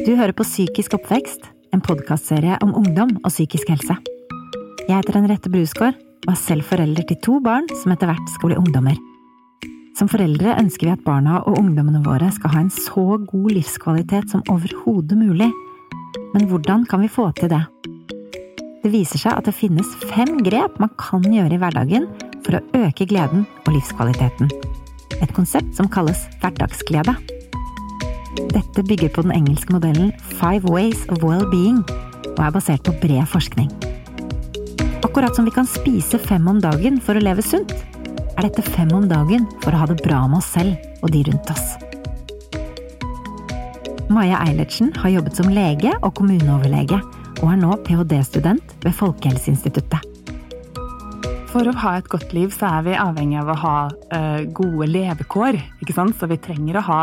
Du 0.00 0.14
hører 0.16 0.32
på 0.32 0.44
Psykisk 0.46 0.94
oppvekst, 0.96 1.42
en 1.76 1.82
podkastserie 1.84 2.54
om 2.64 2.70
ungdom 2.78 3.10
og 3.18 3.28
psykisk 3.28 3.68
helse. 3.68 3.98
Jeg 4.86 4.94
heter 4.94 5.18
Henriette 5.18 5.50
Brusgaard 5.52 5.98
og 6.24 6.30
er 6.32 6.38
selv 6.40 6.64
forelder 6.64 7.04
til 7.04 7.18
to 7.20 7.34
barn 7.44 7.66
som 7.82 7.92
etter 7.92 8.08
hvert 8.08 8.30
skal 8.32 8.48
bli 8.48 8.56
ungdommer. 8.56 8.96
Som 9.98 10.08
foreldre 10.08 10.54
ønsker 10.56 10.88
vi 10.88 10.94
at 10.94 11.02
barna 11.04 11.42
og 11.42 11.58
ungdommene 11.60 12.00
våre 12.06 12.30
skal 12.32 12.54
ha 12.54 12.62
en 12.64 12.72
så 12.72 13.04
god 13.18 13.50
livskvalitet 13.52 14.32
som 14.32 14.44
overhodet 14.48 15.18
mulig. 15.20 15.50
Men 16.32 16.48
hvordan 16.48 16.86
kan 16.88 17.04
vi 17.04 17.12
få 17.12 17.28
til 17.36 17.52
det? 17.52 17.60
Det 18.80 18.94
viser 18.94 19.20
seg 19.20 19.36
at 19.36 19.50
det 19.50 19.56
finnes 19.58 19.90
fem 20.08 20.38
grep 20.46 20.80
man 20.80 20.94
kan 20.96 21.28
gjøre 21.28 21.58
i 21.58 21.60
hverdagen 21.60 22.08
for 22.46 22.56
å 22.56 22.86
øke 22.86 23.04
gleden 23.10 23.44
og 23.66 23.74
livskvaliteten. 23.76 24.48
Et 25.20 25.36
konsept 25.36 25.76
som 25.76 25.92
kalles 25.92 26.24
hverdagsglede. 26.40 27.18
Dette 28.48 28.82
bygger 28.88 29.12
på 29.12 29.22
den 29.26 29.34
engelske 29.36 29.74
modellen 29.74 30.10
Five 30.40 30.64
Ways 30.72 31.04
of 31.12 31.20
Well-being, 31.24 31.82
og 32.32 32.40
er 32.46 32.54
basert 32.54 32.86
på 32.86 32.94
bred 33.02 33.28
forskning. 33.28 33.68
Akkurat 35.04 35.36
som 35.36 35.44
vi 35.44 35.52
kan 35.54 35.68
spise 35.68 36.18
fem 36.22 36.48
om 36.48 36.60
dagen 36.62 37.00
for 37.04 37.18
å 37.18 37.22
leve 37.22 37.44
sunt, 37.44 37.74
er 38.36 38.48
dette 38.48 38.64
fem 38.64 38.90
om 38.96 39.08
dagen 39.10 39.44
for 39.60 39.74
å 39.74 39.82
ha 39.82 39.88
det 39.90 40.00
bra 40.00 40.22
med 40.30 40.40
oss 40.40 40.52
selv 40.54 41.04
og 41.04 41.12
de 41.12 41.24
rundt 41.28 41.52
oss. 41.52 41.76
Maja 44.10 44.40
Eilertsen 44.42 44.94
har 44.98 45.12
jobbet 45.14 45.38
som 45.38 45.52
lege 45.54 45.92
og 46.00 46.14
kommuneoverlege, 46.18 46.98
og 47.40 47.46
er 47.52 47.60
nå 47.60 47.76
ph.d.-student 47.86 48.74
ved 48.84 48.96
Folkehelseinstituttet. 48.98 50.09
For 51.50 51.66
å 51.66 51.72
ha 51.82 51.96
et 51.98 52.06
godt 52.06 52.30
liv 52.30 52.52
så 52.54 52.68
er 52.68 52.84
vi 52.86 52.92
avhengig 52.94 53.40
av 53.40 53.48
å 53.50 53.56
ha 53.58 53.76
uh, 53.90 54.42
gode 54.54 54.86
levekår. 54.86 55.56
ikke 55.82 55.96
sant? 55.96 56.14
Så 56.14 56.28
vi 56.30 56.36
trenger 56.38 56.78
å 56.78 56.82
ha 56.86 56.98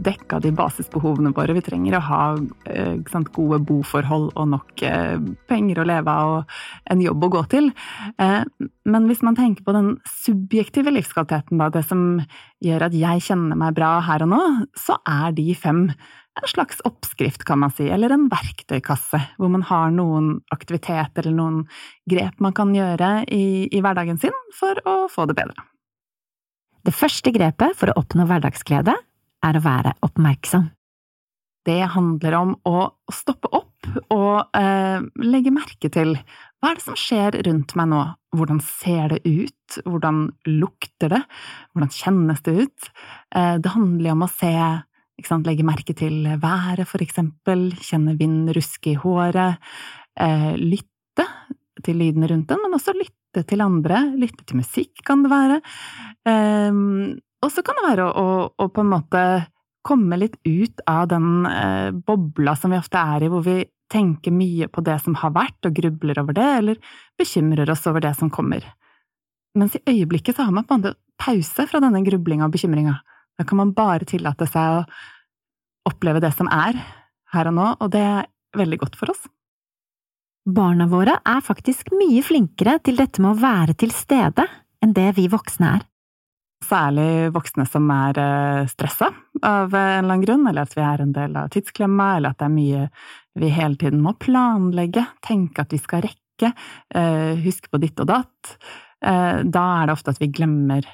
dekka 0.00 0.38
de 0.40 0.52
basisbehovene 0.56 1.34
våre. 1.36 1.52
Vi 1.58 1.64
trenger 1.66 1.98
å 1.98 2.00
ha 2.06 2.20
uh, 2.40 3.20
gode 3.36 3.58
boforhold 3.68 4.30
og 4.32 4.48
nok 4.54 4.84
uh, 4.88 5.20
penger 5.50 5.82
å 5.82 5.86
leve 5.90 6.14
av 6.24 6.38
og 6.38 6.56
en 6.94 7.04
jobb 7.04 7.28
å 7.28 7.32
gå 7.36 7.44
til. 7.52 7.68
men 8.18 9.06
hvis 9.10 9.22
man 9.22 9.36
tenker 9.36 9.64
på 9.66 9.74
den 9.76 9.92
subjektive 10.08 10.92
livskvaliteten, 10.94 11.60
da, 11.60 11.68
det 11.72 11.84
som 11.84 12.22
gjør 12.64 12.88
at 12.88 12.96
jeg 12.96 13.26
kjenner 13.28 13.60
meg 13.60 13.76
bra 13.76 13.98
her 14.08 14.24
og 14.24 14.32
nå, 14.32 14.42
så 14.78 14.96
er 15.08 15.36
de 15.36 15.52
fem 15.58 15.84
en 16.40 16.48
slags 16.48 16.80
oppskrift, 16.88 17.44
kan 17.44 17.60
man 17.60 17.72
si, 17.74 17.88
eller 17.92 18.14
en 18.14 18.28
verktøykasse, 18.32 19.20
hvor 19.36 19.50
man 19.52 19.64
har 19.68 19.92
noen 19.92 20.38
aktiviteter 20.54 21.26
eller 21.26 21.36
noen 21.36 21.58
grep 22.08 22.40
man 22.40 22.54
kan 22.56 22.72
gjøre 22.74 23.24
i, 23.28 23.68
i 23.68 23.82
hverdagen 23.84 24.20
sin 24.20 24.36
for 24.56 24.80
å 24.88 24.96
få 25.12 25.28
det 25.28 25.36
bedre. 25.38 25.66
Det 26.82 26.94
første 26.96 27.30
grepet 27.34 27.76
for 27.78 27.92
å 27.92 27.98
oppnå 28.00 28.26
hverdagsglede 28.26 28.94
er 29.46 29.58
å 29.58 29.62
være 29.62 29.92
oppmerksom. 30.02 30.70
Det 31.62 31.82
handler 31.94 32.34
om 32.40 32.56
å 32.66 32.88
stoppe 33.12 33.50
opp 33.54 33.68
og 34.10 34.56
eh, 34.58 35.04
legge 35.22 35.52
merke 35.54 35.90
til 35.94 36.16
hva 36.16 36.72
er 36.72 36.78
det 36.78 36.84
som 36.84 36.98
skjer 36.98 37.38
rundt 37.46 37.74
meg 37.78 37.90
nå, 37.90 38.00
hvordan 38.34 38.58
ser 38.62 39.14
det 39.14 39.20
ut, 39.26 39.78
hvordan 39.86 40.24
lukter 40.48 41.12
det, 41.12 41.20
hvordan 41.70 41.92
kjennes 41.94 42.42
det 42.46 42.56
ut? 42.64 42.90
Eh, 43.34 43.56
det 43.62 43.74
handler 43.76 44.16
om 44.16 44.26
å 44.26 44.30
se 44.30 44.54
Legge 45.20 45.64
merke 45.64 45.94
til 45.94 46.24
været, 46.40 46.86
for 46.88 47.02
eksempel, 47.02 47.70
kjenne 47.78 48.16
vind 48.18 48.50
ruske 48.56 48.92
i 48.92 48.98
håret, 48.98 49.60
eh, 50.18 50.54
lytte 50.56 51.26
til 51.84 51.96
lydene 51.96 52.28
rundt 52.28 52.48
den, 52.48 52.58
men 52.62 52.74
også 52.74 52.94
lytte 52.96 53.44
til 53.46 53.60
andre, 53.60 54.16
lytte 54.16 54.44
til 54.44 54.56
musikk, 54.56 55.04
kan 55.04 55.22
det 55.22 55.30
være. 55.30 55.60
Eh, 56.26 56.72
og 57.42 57.50
så 57.50 57.62
kan 57.62 57.78
det 57.78 57.88
være 57.90 58.08
å, 58.08 58.24
å, 58.24 58.50
å, 58.56 58.68
på 58.68 58.82
en 58.82 58.92
måte 58.92 59.22
komme 59.82 60.18
litt 60.18 60.38
ut 60.46 60.82
av 60.86 61.08
den 61.10 61.46
eh, 61.46 61.90
bobla 61.90 62.54
som 62.56 62.72
vi 62.72 62.78
ofte 62.78 62.98
er 62.98 63.26
i, 63.26 63.30
hvor 63.30 63.42
vi 63.46 63.62
tenker 63.92 64.32
mye 64.32 64.68
på 64.72 64.82
det 64.86 64.98
som 65.04 65.16
har 65.20 65.34
vært, 65.34 65.58
og 65.66 65.74
grubler 65.76 66.20
over 66.22 66.36
det, 66.36 66.50
eller 66.60 66.94
bekymrer 67.18 67.70
oss 67.70 67.86
over 67.90 68.04
det 68.04 68.14
som 68.18 68.30
kommer. 68.32 68.64
Mens 69.58 69.76
i 69.76 69.82
øyeblikket 69.84 70.38
så 70.38 70.46
har 70.46 70.54
man 70.54 70.64
på 70.64 70.74
en 70.74 70.84
måte 70.84 70.96
pause 71.20 71.66
fra 71.68 71.80
denne 71.82 72.00
grublinga 72.06 72.46
og 72.46 72.54
bekymringa. 72.54 72.96
Da 73.38 73.46
kan 73.48 73.60
man 73.60 73.74
bare 73.76 74.08
tillate 74.08 74.46
seg 74.50 74.80
å 74.80 74.82
oppleve 75.88 76.22
det 76.22 76.32
som 76.36 76.50
er, 76.52 76.76
her 77.32 77.48
og 77.48 77.56
nå, 77.56 77.68
og 77.80 77.92
det 77.94 78.02
er 78.04 78.28
veldig 78.58 78.78
godt 78.82 78.98
for 79.00 79.12
oss. 79.14 79.22
Barna 80.42 80.88
våre 80.90 81.16
er 81.22 81.44
faktisk 81.44 81.92
mye 81.94 82.22
flinkere 82.26 82.78
til 82.82 82.98
dette 82.98 83.22
med 83.22 83.36
å 83.36 83.40
være 83.40 83.76
til 83.78 83.92
stede 83.94 84.48
enn 84.82 84.94
det 84.96 85.12
vi 85.18 85.28
voksne 85.30 85.74
er. 85.78 85.84
Særlig 86.62 87.32
voksne 87.34 87.66
som 87.66 87.88
er 87.90 88.18
eh, 88.22 88.70
stressa 88.70 89.08
av 89.42 89.72
en 89.74 90.04
eller 90.04 90.14
annen 90.14 90.22
grunn, 90.22 90.44
eller 90.46 90.66
at 90.66 90.76
vi 90.76 90.82
er 90.86 91.02
en 91.02 91.14
del 91.14 91.34
av 91.38 91.50
tidsklemma, 91.54 92.08
eller 92.16 92.34
at 92.34 92.42
det 92.42 92.46
er 92.46 92.54
mye 92.54 92.82
vi 93.42 93.50
hele 93.54 93.78
tiden 93.80 94.02
må 94.04 94.14
planlegge, 94.22 95.04
tenke 95.26 95.64
at 95.64 95.74
vi 95.74 95.80
skal 95.82 96.04
rekke, 96.06 96.52
eh, 96.94 97.34
huske 97.42 97.70
på 97.70 97.82
ditt 97.82 97.98
og 98.02 98.10
datt. 98.12 98.54
Eh, 99.02 99.42
da 99.42 99.64
er 99.80 99.88
det 99.88 99.96
ofte 99.96 100.14
at 100.14 100.22
vi 100.22 100.30
glemmer 100.30 100.86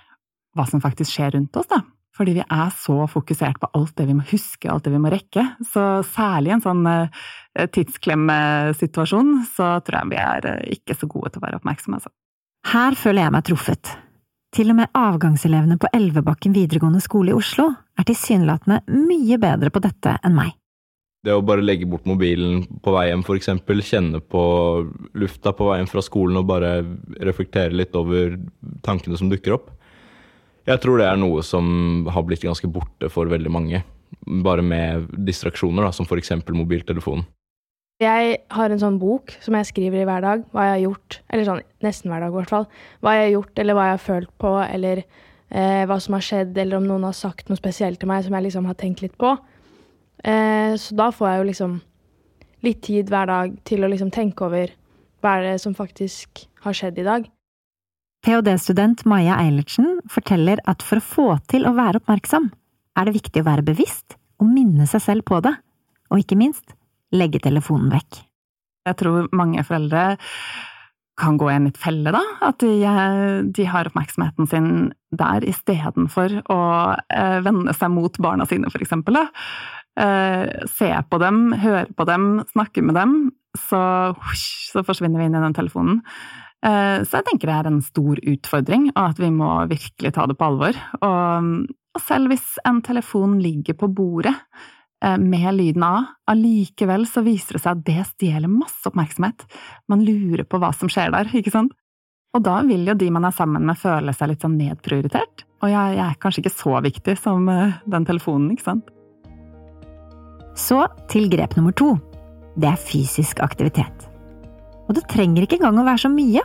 hva 0.56 0.64
som 0.68 0.80
faktisk 0.84 1.12
skjer 1.12 1.36
rundt 1.36 1.56
oss, 1.60 1.68
da. 1.68 1.82
Fordi 2.18 2.34
vi 2.40 2.42
er 2.42 2.70
så 2.74 3.04
fokusert 3.06 3.60
på 3.62 3.70
alt 3.78 3.94
det 4.00 4.08
vi 4.08 4.16
må 4.18 4.24
huske, 4.26 4.66
alt 4.68 4.88
det 4.88 4.92
vi 4.96 5.02
må 5.02 5.12
rekke. 5.14 5.44
Så 5.70 5.84
særlig 6.10 6.50
i 6.50 6.56
en 6.56 6.64
sånn 6.64 6.88
tidsklemmesituasjon, 7.76 9.32
så 9.54 9.78
tror 9.86 10.00
jeg 10.00 10.12
vi 10.12 10.20
er 10.22 10.50
uh, 10.50 10.66
ikke 10.74 10.96
så 10.98 11.08
gode 11.10 11.32
til 11.32 11.42
å 11.42 11.46
være 11.46 11.60
oppmerksomme, 11.60 11.98
altså. 11.98 12.12
Her 12.68 12.98
føler 12.98 13.24
jeg 13.24 13.34
meg 13.34 13.46
truffet. 13.46 13.90
Til 14.54 14.72
og 14.72 14.78
med 14.80 14.94
avgangselevene 14.96 15.76
på 15.80 15.90
Elvebakken 15.94 16.54
videregående 16.56 17.02
skole 17.04 17.32
i 17.32 17.36
Oslo 17.36 17.68
er 17.98 18.06
tilsynelatende 18.08 18.80
mye 18.88 19.38
bedre 19.40 19.72
på 19.72 19.82
dette 19.84 20.16
enn 20.24 20.36
meg. 20.36 20.54
Det 21.26 21.34
å 21.34 21.42
bare 21.42 21.64
legge 21.64 21.88
bort 21.90 22.06
mobilen 22.06 22.62
på 22.82 22.92
vei 22.94 23.08
hjem, 23.08 23.24
f.eks., 23.26 23.50
kjenne 23.84 24.20
på 24.22 24.42
lufta 25.18 25.52
på 25.56 25.66
vei 25.68 25.80
hjem 25.80 25.90
fra 25.90 26.04
skolen 26.04 26.38
og 26.40 26.46
bare 26.48 26.76
reflektere 27.26 27.74
litt 27.74 27.96
over 27.98 28.38
tankene 28.86 29.18
som 29.18 29.30
dukker 29.30 29.56
opp, 29.56 29.72
jeg 30.66 30.80
tror 30.82 31.00
det 31.00 31.08
er 31.08 31.20
noe 31.20 31.42
som 31.46 32.08
har 32.12 32.26
blitt 32.26 32.44
ganske 32.44 32.68
borte 32.72 33.10
for 33.12 33.30
veldig 33.30 33.52
mange. 33.52 33.82
Bare 34.44 34.64
med 34.64 35.08
distraksjoner, 35.26 35.86
da, 35.86 35.92
som 35.94 36.08
f.eks. 36.08 36.34
mobiltelefonen. 36.48 37.26
Jeg 37.98 38.36
har 38.54 38.70
en 38.70 38.78
sånn 38.78 38.98
bok 39.02 39.32
som 39.42 39.56
jeg 39.58 39.66
skriver 39.72 40.04
i 40.04 40.06
hver 40.06 40.22
dag, 40.22 40.42
hva 40.54 40.68
jeg 40.68 40.74
har 40.76 40.82
gjort. 40.84 41.16
Eller 41.32 41.48
sånn 41.48 41.62
nesten 41.82 42.12
hver 42.12 42.22
dag, 42.22 42.30
i 42.30 42.36
hvert 42.36 42.52
fall. 42.52 42.68
Hva 43.02 43.14
jeg 43.16 43.24
har 43.24 43.32
gjort, 43.32 43.54
eller 43.58 43.74
hva 43.78 43.86
jeg 43.88 43.96
har 43.96 44.04
følt 44.04 44.30
på, 44.38 44.52
eller 44.62 45.00
eh, 45.02 45.82
hva 45.90 45.98
som 46.04 46.14
har 46.14 46.26
skjedd, 46.28 46.52
eller 46.62 46.78
om 46.78 46.86
noen 46.86 47.08
har 47.08 47.16
sagt 47.18 47.50
noe 47.50 47.58
spesielt 47.58 47.98
til 47.98 48.10
meg 48.10 48.22
som 48.26 48.36
jeg 48.38 48.46
liksom 48.46 48.68
har 48.70 48.78
tenkt 48.78 49.02
litt 49.02 49.16
på. 49.18 49.32
Eh, 50.22 50.76
så 50.78 50.98
da 50.98 51.08
får 51.14 51.30
jeg 51.30 51.40
jo 51.40 51.48
liksom 51.50 51.74
litt 52.66 52.84
tid 52.86 53.10
hver 53.10 53.30
dag 53.30 53.58
til 53.66 53.82
å 53.82 53.90
liksom 53.90 54.14
tenke 54.14 54.46
over 54.46 54.70
hva 55.22 55.34
er 55.38 55.48
det 55.48 55.58
som 55.62 55.74
faktisk 55.74 56.46
har 56.62 56.78
skjedd 56.78 57.02
i 57.02 57.06
dag. 57.06 57.26
Ph.d.-student 58.26 59.04
Maja 59.06 59.36
Eilertsen 59.38 60.00
forteller 60.10 60.58
at 60.68 60.82
for 60.82 60.98
å 60.98 61.04
få 61.04 61.28
til 61.50 61.68
å 61.68 61.74
være 61.76 62.00
oppmerksom, 62.02 62.48
er 62.98 63.06
det 63.06 63.14
viktig 63.14 63.44
å 63.44 63.46
være 63.46 63.66
bevisst 63.66 64.16
og 64.42 64.50
minne 64.50 64.88
seg 64.90 65.04
selv 65.04 65.26
på 65.28 65.38
det, 65.44 65.54
og 66.10 66.22
ikke 66.22 66.38
minst 66.38 66.74
legge 67.14 67.40
telefonen 67.42 67.92
vekk. 67.94 68.24
Jeg 68.88 68.98
tror 68.98 69.28
mange 69.36 69.62
foreldre 69.66 70.18
kan 71.18 71.38
gå 71.38 71.48
i 71.50 71.56
en 71.56 71.70
felle, 71.74 72.12
da. 72.14 72.22
At 72.46 72.60
de, 72.62 72.72
de 73.54 73.66
har 73.66 73.90
oppmerksomheten 73.90 74.46
sin 74.50 74.68
der 75.18 75.46
istedenfor 75.46 76.40
å 76.52 76.60
eh, 76.94 77.38
vende 77.42 77.74
seg 77.74 77.90
mot 77.94 78.18
barna 78.22 78.46
sine, 78.48 78.70
for 78.70 78.84
eksempel. 78.84 79.18
Da. 79.18 79.24
Eh, 79.98 80.66
se 80.70 80.92
på 81.10 81.22
dem, 81.22 81.48
høre 81.58 81.88
på 81.98 82.06
dem, 82.08 82.28
snakke 82.52 82.84
med 82.86 82.98
dem, 82.98 83.16
så, 83.58 83.80
så 84.38 84.84
forsvinner 84.86 85.18
vi 85.18 85.26
inn 85.26 85.38
i 85.38 85.42
den 85.42 85.58
telefonen. 85.58 86.02
Eh, 86.66 87.04
så 87.06 87.20
jeg 87.20 87.26
tenker 87.28 87.50
det 87.50 87.56
er 87.56 87.68
en 87.70 87.82
stor 87.84 88.18
utfordring, 88.18 88.88
og 88.94 89.02
at 89.04 89.20
vi 89.22 89.30
må 89.34 89.50
virkelig 89.70 90.14
ta 90.16 90.26
det 90.26 90.38
på 90.38 90.48
alvor. 90.48 90.78
Og, 91.06 91.52
selv 92.02 92.30
hvis 92.30 92.58
en 92.68 92.80
telefon 92.86 93.38
ligger 93.42 93.74
på 93.78 93.88
bordet 93.90 94.34
eh, 95.04 95.16
med 95.18 95.50
lyden 95.56 95.84
av, 95.86 96.12
allikevel 96.30 97.06
så 97.10 97.24
viser 97.26 97.58
det 97.58 97.64
seg 97.64 97.78
at 97.78 97.84
det 97.86 98.06
stjeler 98.12 98.52
masse 98.52 98.86
oppmerksomhet. 98.90 99.46
Man 99.90 100.04
lurer 100.06 100.46
på 100.46 100.60
hva 100.62 100.72
som 100.76 100.90
skjer 100.92 101.14
der, 101.14 101.30
ikke 101.34 101.54
sant? 101.54 101.74
Og 102.36 102.44
da 102.44 102.58
vil 102.66 102.84
jo 102.86 102.94
de 102.98 103.08
man 103.10 103.24
er 103.24 103.34
sammen 103.34 103.64
med 103.66 103.78
føle 103.80 104.12
seg 104.14 104.30
litt 104.30 104.44
sånn 104.44 104.58
nedprioritert. 104.60 105.46
Og 105.64 105.72
jeg, 105.72 105.96
jeg 105.96 106.04
er 106.04 106.20
kanskje 106.22 106.44
ikke 106.44 106.54
så 106.54 106.76
viktig 106.84 107.16
som 107.18 107.48
eh, 107.50 107.78
den 107.90 108.06
telefonen, 108.06 108.52
ikke 108.54 108.68
sant? 108.68 108.92
Så 110.58 110.82
til 111.10 111.30
grep 111.30 111.54
nummer 111.56 111.74
to. 111.78 111.94
Det 112.58 112.66
er 112.72 112.80
fysisk 112.82 113.38
aktivitet. 113.44 114.08
Og 114.88 114.96
det 114.96 115.06
trenger 115.10 115.44
ikke 115.44 115.60
engang 115.60 115.78
å 115.82 115.86
være 115.86 116.02
så 116.02 116.10
mye. 116.10 116.42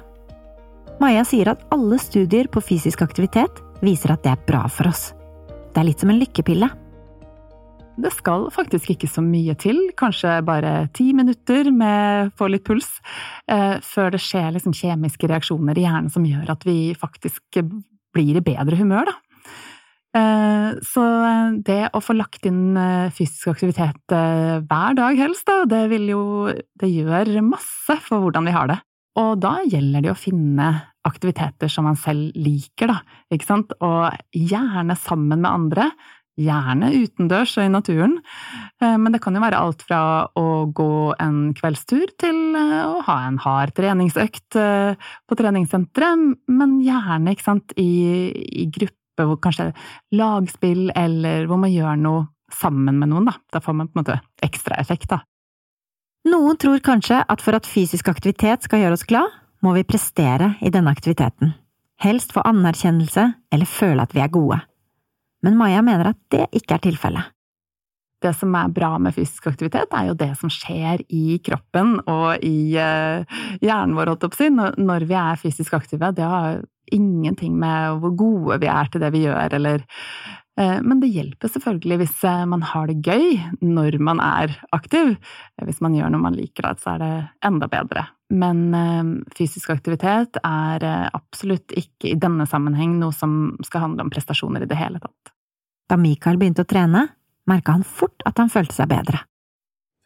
Maja 1.02 1.24
sier 1.26 1.50
at 1.52 1.64
alle 1.74 1.98
studier 2.02 2.48
på 2.52 2.62
fysisk 2.64 3.02
aktivitet 3.06 3.62
viser 3.84 4.14
at 4.14 4.24
det 4.24 4.34
er 4.34 4.46
bra 4.48 4.64
for 4.72 4.92
oss. 4.92 5.12
Det 5.74 5.82
er 5.82 5.88
litt 5.88 6.04
som 6.04 6.12
en 6.14 6.20
lykkepille. 6.22 6.70
Det 7.94 8.10
skal 8.14 8.48
faktisk 8.54 8.94
ikke 8.94 9.10
så 9.10 9.22
mye 9.22 9.54
til, 9.60 9.78
kanskje 9.98 10.40
bare 10.46 10.88
ti 10.98 11.12
minutter 11.14 11.70
med 11.74 12.32
få 12.38 12.48
litt 12.50 12.66
puls, 12.66 12.88
eh, 13.48 13.78
før 13.86 14.16
det 14.16 14.22
skjer 14.24 14.56
liksom 14.56 14.74
kjemiske 14.74 15.30
reaksjoner 15.30 15.78
i 15.78 15.86
hjernen 15.86 16.14
som 16.14 16.26
gjør 16.26 16.56
at 16.56 16.66
vi 16.66 16.96
faktisk 16.98 17.62
blir 18.14 18.40
i 18.40 18.46
bedre 18.46 18.80
humør, 18.80 19.12
da. 19.12 19.20
Så 20.14 21.02
det 21.66 21.88
å 21.90 22.00
få 22.06 22.14
lagt 22.14 22.44
inn 22.46 22.78
fysisk 23.18 23.48
aktivitet 23.50 24.14
hver 24.14 24.94
dag 24.94 25.18
helst, 25.18 25.48
da, 25.50 25.64
det 25.66 25.88
vil 25.90 26.06
jo 26.12 26.26
Det 26.54 26.86
gjør 26.86 27.40
masse 27.42 27.96
for 28.06 28.22
hvordan 28.22 28.46
vi 28.46 28.54
har 28.54 28.70
det. 28.70 28.78
Og 29.20 29.38
da 29.42 29.60
gjelder 29.70 30.06
det 30.06 30.12
å 30.14 30.18
finne 30.18 30.72
aktiviteter 31.06 31.70
som 31.70 31.86
man 31.86 32.00
selv 32.00 32.34
liker, 32.40 32.90
da, 32.90 33.00
ikke 33.34 33.48
sant, 33.48 33.74
og 33.84 34.14
gjerne 34.34 34.96
sammen 35.00 35.44
med 35.44 35.52
andre. 35.52 35.90
Gjerne 36.40 36.88
utendørs 36.96 37.52
og 37.60 37.68
i 37.68 37.70
naturen, 37.70 38.16
eh, 38.82 38.96
men 38.98 39.14
det 39.14 39.20
kan 39.22 39.36
jo 39.38 39.42
være 39.44 39.60
alt 39.62 39.84
fra 39.86 40.00
å 40.34 40.66
gå 40.66 41.14
en 41.22 41.52
kveldstur 41.54 42.10
til 42.18 42.58
eh, 42.58 42.80
å 42.88 43.04
ha 43.06 43.18
en 43.28 43.38
hard 43.44 43.76
treningsøkt 43.78 44.58
eh, 44.58 44.98
på 45.30 45.38
treningssenteret, 45.38 46.24
men 46.50 46.80
gjerne, 46.82 47.36
ikke 47.36 47.46
sant, 47.52 47.76
i, 47.78 48.32
i 48.34 48.66
gruppe, 48.66 49.28
hvor 49.30 49.38
kanskje 49.46 49.70
lagspill, 50.18 50.88
eller 50.98 51.46
hvor 51.46 51.62
man 51.62 51.76
gjør 51.76 52.02
noe 52.02 52.26
sammen 52.50 52.98
med 52.98 53.14
noen, 53.14 53.30
da. 53.30 53.38
Da 53.54 53.62
får 53.62 53.78
man 53.78 53.92
på 53.92 54.00
en 54.00 54.02
måte 54.02 54.18
ekstra 54.42 54.82
effekt, 54.82 55.12
da. 55.14 55.22
Noen 56.24 56.56
tror 56.56 56.80
kanskje 56.80 57.18
at 57.20 57.42
for 57.44 57.58
at 57.58 57.68
fysisk 57.68 58.08
aktivitet 58.08 58.64
skal 58.64 58.80
gjøre 58.80 58.96
oss 58.96 59.08
glad, 59.08 59.28
må 59.64 59.74
vi 59.76 59.84
prestere 59.88 60.54
i 60.64 60.72
denne 60.72 60.92
aktiviteten, 60.92 61.52
helst 62.04 62.32
få 62.36 62.44
anerkjennelse 62.48 63.26
eller 63.52 63.68
føle 63.68 64.04
at 64.04 64.16
vi 64.16 64.24
er 64.24 64.32
gode. 64.32 64.60
Men 65.44 65.58
Maja 65.60 65.82
mener 65.84 66.14
at 66.14 66.20
det 66.32 66.48
ikke 66.56 66.78
er 66.78 66.84
tilfellet. 66.86 67.32
Det 68.24 68.32
som 68.40 68.56
er 68.56 68.72
bra 68.72 68.94
med 69.04 69.12
fysisk 69.12 69.50
aktivitet, 69.52 69.92
er 69.92 70.08
jo 70.08 70.16
det 70.16 70.30
som 70.40 70.52
skjer 70.52 71.04
i 71.12 71.42
kroppen 71.44 71.98
og 72.08 72.40
i 72.40 72.72
uh, 72.80 73.28
hjernen 73.60 73.98
vår, 73.98 74.14
når 74.80 75.08
vi 75.10 75.18
er 75.20 75.42
fysisk 75.42 75.76
aktive. 75.76 76.14
Det 76.16 76.24
har 76.24 76.62
ingenting 76.88 77.58
med 77.60 78.00
hvor 78.00 78.16
gode 78.16 78.62
vi 78.64 78.72
er 78.72 78.88
til 78.88 79.04
det 79.04 79.12
vi 79.12 79.26
gjør, 79.26 79.58
eller 79.60 79.84
Eh, 79.84 80.33
men 80.86 81.00
det 81.02 81.10
hjelper 81.10 81.50
selvfølgelig 81.50 81.98
hvis 82.04 82.20
eh, 82.30 82.44
man 82.50 82.62
har 82.70 82.90
det 82.90 83.00
gøy 83.02 83.40
når 83.66 83.98
man 84.06 84.22
er 84.22 84.54
aktiv. 84.76 85.16
Eh, 85.58 85.66
hvis 85.66 85.82
man 85.82 85.96
gjør 85.98 86.14
noe 86.14 86.26
man 86.28 86.38
liker, 86.38 86.68
så 86.78 86.94
er 86.94 87.02
det 87.02 87.14
enda 87.50 87.70
bedre. 87.72 88.06
Men 88.34 88.64
fysisk 89.38 89.70
aktivitet 89.70 90.40
er 90.42 90.84
absolutt 91.14 91.70
ikke 91.78 92.16
i 92.16 92.18
denne 92.18 92.48
sammenheng 92.50 92.96
noe 92.98 93.14
som 93.14 93.52
skal 93.62 93.84
handle 93.84 94.08
om 94.08 94.10
prestasjoner 94.10 94.66
i 94.66 94.70
det 94.70 94.80
hele 94.80 94.98
tatt. 95.04 95.34
Da 95.86 96.00
Mikael 96.02 96.40
begynte 96.42 96.66
å 96.66 96.70
trene, 96.70 97.04
merka 97.46 97.76
han 97.76 97.86
fort 97.86 98.26
at 98.26 98.42
han 98.42 98.50
følte 98.50 98.74
seg 98.74 98.90
bedre. 98.90 99.22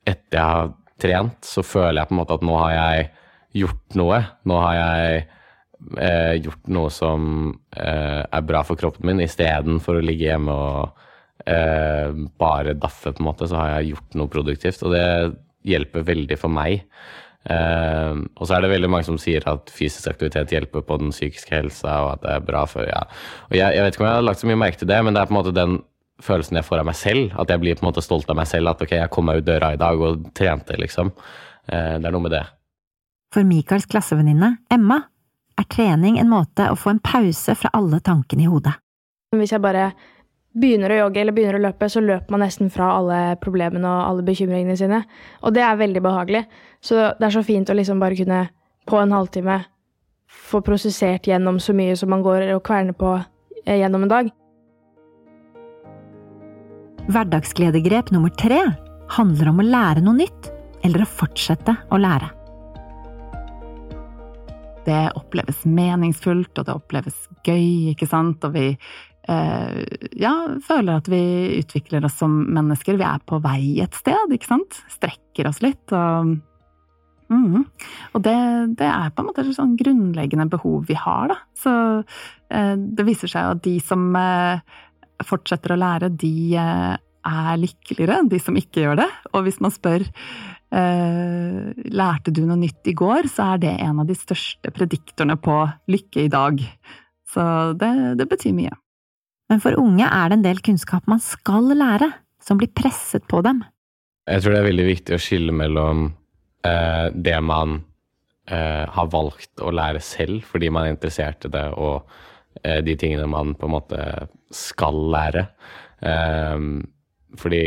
Etter 0.03 0.41
jeg 0.41 0.43
har 0.43 0.73
trent, 0.99 1.39
så 1.45 1.63
føler 1.63 2.01
jeg 2.01 2.09
på 2.09 2.17
en 2.17 2.19
måte 2.19 2.35
at 2.35 2.45
nå 2.49 2.59
har 2.59 2.73
jeg 2.75 3.07
gjort 3.61 3.97
noe. 3.99 4.19
Nå 4.49 4.59
har 4.65 4.77
jeg 4.81 5.23
eh, 5.97 6.37
gjort 6.41 6.69
noe 6.73 6.91
som 6.93 7.27
eh, 7.75 8.23
er 8.23 8.47
bra 8.47 8.63
for 8.67 8.79
kroppen 8.79 9.07
min, 9.09 9.23
istedenfor 9.25 9.99
å 9.99 10.05
ligge 10.05 10.29
hjemme 10.29 10.53
og 10.53 11.03
eh, 11.45 12.09
bare 12.39 12.77
daffe, 12.79 13.13
på 13.13 13.23
en 13.23 13.29
måte, 13.29 13.49
så 13.49 13.59
har 13.61 13.75
jeg 13.77 13.93
gjort 13.93 14.19
noe 14.19 14.33
produktivt. 14.33 14.83
Og 14.85 14.95
det 14.95 15.07
hjelper 15.67 16.07
veldig 16.07 16.39
for 16.39 16.53
meg. 16.53 16.87
Eh, 17.47 18.23
og 18.35 18.43
så 18.43 18.57
er 18.57 18.65
det 18.65 18.73
veldig 18.73 18.89
mange 18.91 19.07
som 19.07 19.19
sier 19.21 19.45
at 19.47 19.71
fysisk 19.73 20.09
aktivitet 20.11 20.51
hjelper 20.55 20.83
på 20.87 20.97
den 21.01 21.13
psykiske 21.15 21.53
helsa, 21.55 21.99
og 22.05 22.15
at 22.15 22.25
det 22.25 22.33
er 22.33 22.47
bra 22.49 22.65
for 22.69 22.87
ja. 22.87 23.05
Og 23.49 23.55
jeg, 23.59 23.77
jeg 23.77 23.85
vet 23.85 23.95
ikke 23.95 24.03
om 24.03 24.09
jeg 24.09 24.19
har 24.19 24.27
lagt 24.27 24.43
så 24.43 24.49
mye 24.49 24.63
merke 24.65 24.81
til 24.81 24.91
det, 24.91 24.99
men 25.05 25.15
det 25.15 25.23
er 25.23 25.29
på 25.29 25.35
en 25.35 25.41
måte 25.41 25.55
den 25.55 25.79
følelsen 26.23 26.57
jeg 26.57 26.65
får 26.65 26.81
av 26.81 26.89
meg 26.89 26.97
selv. 26.97 27.35
At 27.39 27.51
jeg 27.53 27.63
blir 27.63 27.77
på 27.77 27.85
en 27.85 27.91
måte 27.91 28.05
stolt 28.05 28.29
av 28.31 28.39
meg 28.39 28.49
selv. 28.49 28.71
At 28.71 28.81
ok, 28.83 28.95
jeg 28.97 29.13
kom 29.13 29.29
meg 29.29 29.41
ut 29.41 29.47
døra 29.47 29.73
i 29.75 29.81
dag 29.81 30.01
og 30.01 30.31
trente, 30.37 30.79
liksom. 30.81 31.13
Eh, 31.67 31.93
det 32.01 32.09
er 32.09 32.15
noe 32.15 32.25
med 32.25 32.33
det. 32.33 32.45
For 33.35 33.47
Michaels 33.47 33.87
klassevenninne, 33.91 34.55
Emma, 34.71 35.01
er 35.57 35.69
trening 35.71 36.19
en 36.19 36.29
måte 36.29 36.69
å 36.69 36.77
få 36.77 36.93
en 36.93 37.01
pause 37.03 37.55
fra 37.57 37.71
alle 37.77 37.99
tankene 38.03 38.45
i 38.45 38.51
hodet. 38.51 38.75
Hvis 39.35 39.53
jeg 39.53 39.63
bare 39.63 39.91
begynner 40.57 40.93
å 40.93 40.99
jogge 41.03 41.21
eller 41.21 41.35
begynner 41.35 41.59
å 41.59 41.63
løpe, 41.67 41.89
så 41.91 42.01
løper 42.01 42.33
man 42.33 42.43
nesten 42.45 42.71
fra 42.73 42.91
alle 42.97 43.19
problemene 43.41 43.89
og 43.89 44.11
alle 44.11 44.25
bekymringene 44.27 44.77
sine. 44.79 45.03
Og 45.43 45.53
det 45.53 45.63
er 45.65 45.79
veldig 45.79 46.03
behagelig. 46.05 46.45
Så 46.81 47.11
det 47.17 47.27
er 47.27 47.35
så 47.35 47.43
fint 47.45 47.69
å 47.69 47.77
liksom 47.77 48.01
bare 48.01 48.17
kunne 48.17 48.45
på 48.87 49.01
en 49.01 49.13
halvtime 49.13 49.59
få 50.27 50.61
prosessert 50.65 51.27
gjennom 51.27 51.59
så 51.63 51.75
mye 51.77 51.95
som 51.99 52.11
man 52.11 52.23
går 52.25 52.49
og 52.55 52.63
kverner 52.67 52.97
på 52.97 53.13
eh, 53.65 53.77
gjennom 53.81 54.07
en 54.07 54.13
dag. 54.13 54.31
Hverdagsgledegrep 57.07 58.11
nummer 58.11 58.33
tre 58.39 58.59
handler 59.15 59.53
om 59.53 59.61
å 59.63 59.67
lære 59.67 60.03
noe 60.03 60.19
nytt, 60.25 60.51
eller 60.83 61.03
å 61.05 61.13
fortsette 61.19 61.77
å 61.91 61.99
lære 62.01 62.36
det 64.87 65.03
oppleves 65.19 65.65
meningsfullt, 65.67 66.53
og 66.55 66.67
det 66.67 66.75
oppleves 66.75 67.21
gøy, 67.45 67.93
ikke 67.93 68.07
sant, 68.09 68.43
og 68.47 68.55
vi 68.55 68.71
eh, 69.27 69.79
ja, 70.19 70.33
føler 70.67 70.99
at 71.01 71.09
vi 71.11 71.21
utvikler 71.59 72.07
oss 72.07 72.17
som 72.21 72.39
mennesker. 72.55 72.99
Vi 72.99 73.07
er 73.07 73.23
på 73.27 73.41
vei 73.43 73.77
et 73.83 73.97
sted, 73.97 74.33
ikke 74.33 74.51
sant? 74.53 74.81
Strekker 74.91 75.49
oss 75.51 75.61
litt. 75.65 75.83
og 75.91 76.37
mm, 77.31 77.63
Og 78.15 78.25
det, 78.25 78.37
det, 78.79 78.89
er 78.89 79.13
på 79.13 79.23
en 79.23 79.29
måte 79.29 79.45
et 79.45 79.57
sånn 79.57 79.77
grunnleggende 79.79 80.49
behov 80.51 80.87
vi 80.89 80.97
har, 80.99 81.33
da. 81.33 81.41
Så 81.57 81.73
eh, 82.49 82.75
det 82.77 83.07
viser 83.07 83.31
seg 83.31 83.55
at 83.55 83.65
de 83.67 83.77
som 83.83 84.09
eh, 84.17 84.63
fortsetter 85.27 85.73
å 85.73 85.81
lære, 85.81 86.13
de 86.15 86.35
eh, 86.55 86.93
er 87.27 87.57
lykkeligere 87.59 88.21
enn 88.21 88.29
de 88.31 88.39
som 88.39 88.55
ikke 88.59 88.85
gjør 88.85 89.01
det. 89.03 89.09
Og 89.33 89.47
hvis 89.47 89.59
man 89.63 89.73
spør 89.75 90.05
eh, 90.73 91.71
lærte 91.93 92.33
du 92.33 92.43
noe 92.45 92.59
nytt 92.59 92.89
i 92.89 92.95
går, 92.97 93.29
så 93.31 93.53
er 93.53 93.63
det 93.63 93.73
en 93.83 94.01
av 94.03 94.09
de 94.09 94.15
største 94.17 94.71
prediktorene 94.75 95.37
på 95.39 95.61
lykke 95.91 96.25
i 96.25 96.31
dag. 96.33 96.61
Så 97.27 97.47
det, 97.79 97.93
det 98.19 98.27
betyr 98.29 98.55
mye. 98.55 98.75
Men 99.51 99.63
for 99.63 99.77
unge 99.79 100.07
er 100.07 100.29
det 100.29 100.39
en 100.39 100.45
del 100.45 100.61
kunnskap 100.63 101.07
man 101.07 101.21
skal 101.23 101.71
lære, 101.71 102.11
som 102.43 102.59
blir 102.59 102.71
presset 102.75 103.25
på 103.31 103.41
dem. 103.45 103.63
Jeg 104.27 104.43
tror 104.43 104.53
det 104.53 104.59
er 104.59 104.69
veldig 104.69 104.87
viktig 104.89 105.15
å 105.15 105.21
skille 105.23 105.55
mellom 105.55 106.09
uh, 106.67 107.07
det 107.15 107.37
man 107.43 107.77
uh, 108.51 108.83
har 108.91 109.11
valgt 109.13 109.63
å 109.63 109.71
lære 109.71 110.01
selv 110.03 110.43
fordi 110.49 110.71
man 110.73 110.87
er 110.87 110.95
interessert 110.95 111.47
i 111.47 111.51
det, 111.53 111.63
og 111.79 112.03
eh, 112.63 112.81
de 112.83 112.95
tingene 112.99 113.27
man 113.31 113.55
på 113.55 113.67
en 113.67 113.75
måte 113.77 114.01
skal 114.55 114.99
lære. 115.13 115.47
Fordi 117.41 117.63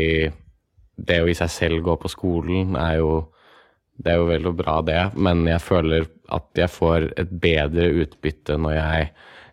det 1.07 1.21
å 1.23 1.29
i 1.29 1.37
seg 1.37 1.51
selv 1.51 1.83
gå 1.85 1.97
på 2.01 2.11
skolen 2.11 2.75
er 2.79 2.99
jo 3.01 3.13
det 4.01 4.13
er 4.13 4.21
jo 4.21 4.29
vel 4.31 4.47
og 4.49 4.55
bra, 4.57 4.79
det, 4.85 5.01
men 5.13 5.43
jeg 5.45 5.61
føler 5.61 6.07
at 6.33 6.57
jeg 6.57 6.71
får 6.73 7.11
et 7.21 7.33
bedre 7.43 7.89
utbytte 8.01 8.55
når 8.57 8.73
jeg 8.77 9.11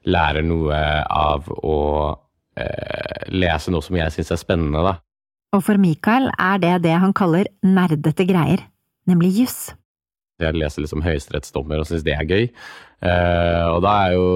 lærer 0.09 0.47
noe 0.47 0.79
av 1.05 1.51
å 1.53 1.77
eh, 2.57 3.29
lese 3.35 3.75
noe 3.75 3.85
som 3.85 3.99
jeg 3.99 4.15
syns 4.15 4.33
er 4.33 4.41
spennende, 4.41 4.85
da. 4.87 4.95
Og 5.57 5.65
for 5.65 5.81
Mikael 5.81 6.31
er 6.33 6.61
det 6.63 6.75
det 6.87 6.97
han 7.03 7.15
kaller 7.17 7.49
nerdete 7.65 8.27
greier, 8.29 8.65
nemlig 9.09 9.35
juss. 9.43 9.61
Jeg 10.39 10.55
leser 10.55 10.85
liksom 10.85 11.03
høyesterettsdommer 11.03 11.83
og 11.83 11.89
syns 11.89 12.05
det 12.07 12.15
er 12.15 12.29
gøy. 12.29 12.47
Eh, 12.47 13.65
og 13.73 13.83
da 13.85 13.95
er 14.07 14.15
jo 14.15 14.29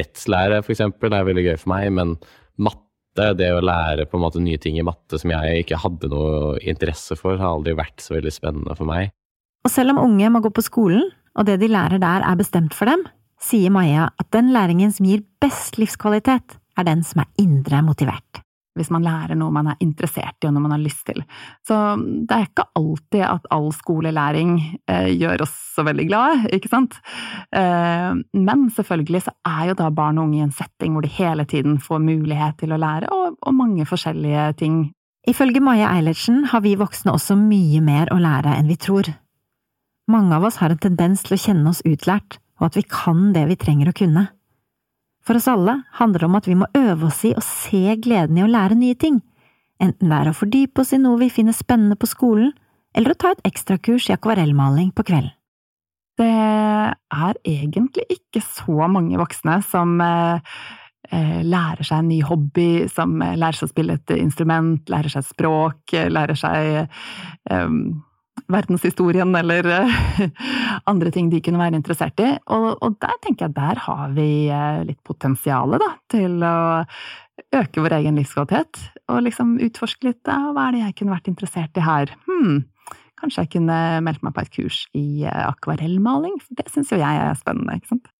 rettslære, 0.00 0.60
for 0.62 0.74
eksempel, 0.74 1.10
det 1.10 1.18
er 1.18 1.30
veldig 1.30 1.46
gøy 1.46 1.56
for 1.62 1.72
meg, 1.72 1.88
men 1.98 2.14
matte 2.60 2.87
matte, 3.18 3.36
det 3.38 3.50
å 3.52 3.62
lære 3.62 4.06
på 4.06 4.18
en 4.18 4.24
måte 4.24 4.42
nye 4.42 4.58
ting 4.58 4.78
i 4.78 4.86
matte 4.86 5.18
som 5.18 5.30
jeg 5.32 5.64
ikke 5.64 5.80
hadde 5.82 6.10
noe 6.10 6.58
interesse 6.62 7.16
for, 7.18 7.38
har 7.38 7.56
aldri 7.56 7.74
vært 7.74 8.00
så 8.00 8.14
veldig 8.16 8.32
spennende 8.32 8.76
for 8.78 8.86
meg. 8.88 9.10
Og 9.66 9.70
selv 9.72 9.94
om 9.94 10.04
unge 10.06 10.30
må 10.30 10.40
gå 10.40 10.50
på 10.54 10.64
skolen, 10.64 11.08
og 11.38 11.46
det 11.46 11.58
de 11.60 11.68
lærer 11.70 11.98
der 11.98 12.24
er 12.24 12.38
bestemt 12.38 12.74
for 12.74 12.90
dem, 12.90 13.04
sier 13.38 13.70
Maja 13.70 14.10
at 14.18 14.30
den 14.34 14.52
læringen 14.54 14.92
som 14.94 15.06
gir 15.06 15.24
best 15.42 15.78
livskvalitet, 15.78 16.58
er 16.78 16.86
den 16.86 17.02
som 17.02 17.24
er 17.24 17.30
indre 17.42 17.82
motivert 17.82 18.42
hvis 18.78 18.90
man 18.94 19.04
lærer 19.06 19.38
noe 19.38 19.54
man 19.54 19.72
er 19.72 19.80
interessert 19.84 20.42
i 20.42 20.48
og 20.48 20.54
noe 20.54 20.64
man 20.64 20.76
har 20.76 20.82
lyst 20.82 21.04
til. 21.08 21.22
Så 21.66 21.76
det 21.98 22.34
er 22.34 22.48
ikke 22.48 22.68
alltid 22.78 23.24
at 23.28 23.48
all 23.54 23.70
skolelæring 23.74 24.54
eh, 24.88 25.10
gjør 25.18 25.44
oss 25.46 25.54
så 25.74 25.84
veldig 25.86 26.06
glade, 26.08 26.52
ikke 26.56 26.70
sant? 26.72 26.98
Eh, 27.54 28.10
men 28.38 28.66
selvfølgelig 28.74 29.26
så 29.28 29.34
er 29.46 29.70
jo 29.70 29.78
da 29.78 29.90
barn 29.94 30.18
og 30.18 30.28
unge 30.28 30.40
i 30.40 30.46
en 30.46 30.54
setting 30.54 30.94
hvor 30.94 31.06
de 31.06 31.12
hele 31.18 31.46
tiden 31.48 31.78
får 31.82 32.02
mulighet 32.04 32.58
til 32.62 32.74
å 32.74 32.80
lære, 32.80 33.10
og, 33.14 33.38
og 33.42 33.58
mange 33.58 33.86
forskjellige 33.88 34.50
ting. 34.62 34.80
Ifølge 35.28 35.60
Maja 35.60 35.90
Eilertsen 35.92 36.46
har 36.52 36.62
vi 36.64 36.78
voksne 36.80 37.12
også 37.12 37.36
mye 37.38 37.82
mer 37.84 38.12
å 38.14 38.20
lære 38.22 38.54
enn 38.56 38.70
vi 38.70 38.78
tror. 38.80 39.10
Mange 40.08 40.36
av 40.38 40.46
oss 40.48 40.56
har 40.62 40.72
en 40.72 40.80
tendens 40.80 41.26
til 41.26 41.36
å 41.36 41.42
kjenne 41.42 41.68
oss 41.68 41.84
utlært, 41.84 42.38
og 42.58 42.70
at 42.70 42.78
vi 42.78 42.86
kan 42.88 43.28
det 43.34 43.44
vi 43.50 43.58
trenger 43.60 43.90
å 43.90 43.96
kunne. 43.96 44.28
For 45.28 45.36
oss 45.36 45.48
alle 45.52 45.74
handler 45.98 46.22
det 46.22 46.26
om 46.30 46.36
at 46.38 46.46
vi 46.48 46.54
må 46.56 46.66
øve 46.72 47.10
oss 47.10 47.18
i 47.28 47.34
å 47.36 47.42
se 47.44 47.98
gleden 48.00 48.38
i 48.40 48.46
å 48.46 48.48
lære 48.48 48.78
nye 48.80 48.96
ting, 48.96 49.18
enten 49.76 50.08
det 50.08 50.20
er 50.22 50.30
å 50.30 50.38
fordype 50.38 50.80
oss 50.80 50.94
i 50.96 51.00
noe 51.02 51.20
vi 51.20 51.28
finner 51.28 51.52
spennende 51.52 51.98
på 52.00 52.08
skolen, 52.08 52.54
eller 52.96 53.12
å 53.12 53.18
ta 53.20 53.34
et 53.34 53.42
ekstrakurs 53.50 54.06
i 54.08 54.14
akvarellmaling 54.16 54.88
på 54.96 55.04
kvelden. 55.10 55.34
Det 56.18 56.32
er 56.32 57.36
egentlig 57.44 58.06
ikke 58.10 58.40
så 58.40 58.88
mange 58.88 59.20
voksne 59.20 59.58
som 59.68 60.00
eh, 60.00 60.56
eh 61.12 61.44
lærer 61.44 61.84
seg 61.84 62.00
en 62.00 62.08
ny 62.08 62.22
hobby, 62.24 62.88
som 62.88 63.20
eh, 63.20 63.36
lærer 63.36 63.60
seg 63.60 63.68
å 63.68 63.74
spille 63.74 63.98
et 64.00 64.16
instrument, 64.16 64.80
lærer 64.88 65.12
seg 65.12 65.28
språk, 65.28 65.92
lærer 66.08 66.40
seg 66.40 66.88
eh, 67.52 67.68
verdenshistorien 68.52 69.34
eller 69.36 69.66
eh, 69.72 70.00
andre 70.90 71.12
ting 71.14 71.28
de 71.32 71.40
kunne 71.44 71.60
være 71.60 71.78
interessert 71.78 72.20
i. 72.24 72.30
Og, 72.54 72.70
og, 72.80 72.96
der 73.02 73.20
tenker 73.24 73.48
jeg 73.48 73.56
der 73.58 73.82
har 73.84 74.14
vi 74.16 74.30
eh, 74.52 74.82
litt 74.88 75.00
potensial 75.06 75.76
til 76.10 76.42
å 76.44 76.58
øke 77.54 77.84
vår 77.84 77.98
egen 78.00 78.18
livskvalitet. 78.18 78.80
Og 79.12 79.22
liksom 79.26 79.56
utforske 79.64 80.10
litt 80.10 80.28
ja, 80.28 80.40
hva 80.52 80.68
er 80.68 80.76
det 80.76 80.84
jeg 80.86 80.98
kunne 81.00 81.16
vært 81.16 81.32
interessert 81.32 81.80
i 81.80 81.84
her. 81.84 82.12
Hmm, 82.28 82.62
kanskje 83.20 83.44
jeg 83.44 83.54
kunne 83.58 83.80
meldt 84.04 84.24
meg 84.24 84.36
på 84.36 84.44
et 84.44 84.54
kurs 84.54 84.84
i 84.96 85.24
eh, 85.26 85.42
akvarellmaling, 85.48 86.38
for 86.44 86.60
det 86.60 86.70
syns 86.72 86.94
jo 86.94 87.02
jeg 87.02 87.24
er 87.24 87.36
spennende, 87.38 87.78
ikke 87.78 87.94
sant. 87.96 88.12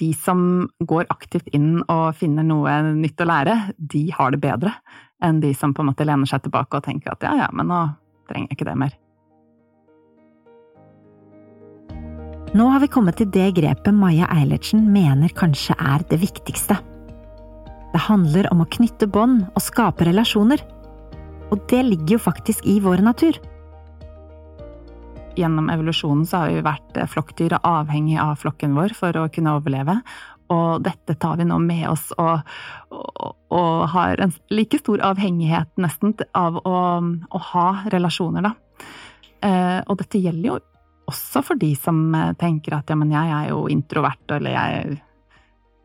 De 0.00 0.10
som 0.18 0.40
går 0.82 1.06
aktivt 1.12 1.52
inn 1.54 1.76
og 1.84 2.16
finner 2.18 2.42
noe 2.46 2.80
nytt 2.96 3.20
å 3.22 3.28
lære, 3.30 3.54
de 3.78 4.08
har 4.16 4.34
det 4.34 4.42
bedre 4.42 4.74
enn 5.22 5.38
de 5.40 5.52
som 5.56 5.70
på 5.72 5.84
en 5.84 5.92
måte 5.92 6.06
lener 6.08 6.28
seg 6.28 6.42
tilbake 6.44 6.80
og 6.80 6.84
tenker 6.88 7.14
at 7.14 7.22
ja, 7.24 7.36
ja, 7.44 7.48
men 7.54 7.70
nå 7.70 7.80
trenger 8.26 8.50
jeg 8.50 8.58
ikke 8.58 8.70
det 8.72 8.78
mer. 8.80 8.98
Nå 12.54 12.68
har 12.70 12.78
vi 12.84 12.86
kommet 12.86 13.16
til 13.18 13.26
det 13.34 13.48
grepet 13.56 13.96
Maja 13.98 14.28
Eilertsen 14.30 14.84
mener 14.94 15.32
kanskje 15.34 15.74
er 15.74 16.04
det 16.06 16.20
viktigste. 16.22 16.76
Det 17.90 18.02
handler 18.04 18.46
om 18.52 18.60
å 18.62 18.66
knytte 18.70 19.08
bånd 19.10 19.48
og 19.48 19.62
skape 19.62 20.06
relasjoner. 20.06 20.60
Og 21.50 21.64
det 21.72 21.80
ligger 21.82 22.14
jo 22.14 22.20
faktisk 22.22 22.62
i 22.70 22.76
vår 22.84 23.02
natur. 23.02 23.40
Gjennom 25.34 25.66
evolusjonen 25.74 26.22
så 26.30 26.44
har 26.44 26.52
vi 26.54 26.62
vært 26.62 27.00
flokkdyr 27.10 27.56
og 27.56 27.66
avhengig 27.72 28.20
av 28.22 28.38
flokken 28.38 28.76
vår 28.78 28.94
for 29.00 29.18
å 29.18 29.26
kunne 29.34 29.56
overleve. 29.58 29.96
Og 30.54 30.84
dette 30.86 31.16
tar 31.18 31.40
vi 31.40 31.48
nå 31.48 31.58
med 31.58 31.88
oss 31.90 32.12
og, 32.14 32.44
og, 32.94 33.34
og 33.50 33.88
har 33.96 34.22
en 34.22 34.36
like 34.54 34.78
stor 34.78 35.02
avhengighet 35.10 35.74
nesten 35.82 36.14
av 36.38 36.62
å, 36.62 36.76
å 37.02 37.42
ha 37.50 37.66
relasjoner, 37.90 38.46
da. 38.46 38.54
Eh, 39.42 39.80
og 39.88 39.98
dette 39.98 40.22
gjelder 40.22 40.52
jo 40.52 40.60
også 41.10 41.42
for 41.44 41.60
de 41.60 41.72
som 41.78 42.06
eh, 42.16 42.32
tenker 42.40 42.78
at 42.78 42.90
ja, 42.90 42.98
men 42.98 43.12
jeg 43.14 43.34
er 43.38 43.50
jo 43.52 43.64
introvert, 43.72 44.24
eller 44.36 44.56
jeg 44.56 44.98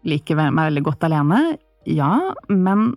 liker 0.09 0.39
meg 0.39 0.71
veldig 0.71 0.85
godt 0.87 1.05
alene. 1.09 1.39
Ja, 1.89 2.11
men 2.49 2.93